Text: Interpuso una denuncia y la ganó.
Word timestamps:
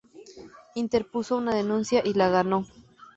Interpuso 0.73 1.37
una 1.37 1.53
denuncia 1.53 2.01
y 2.03 2.15
la 2.15 2.27
ganó. 2.29 2.65